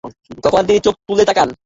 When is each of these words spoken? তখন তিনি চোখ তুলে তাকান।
তখন 0.43 0.61
তিনি 0.67 0.79
চোখ 0.79 0.95
তুলে 1.07 1.23
তাকান। 1.25 1.49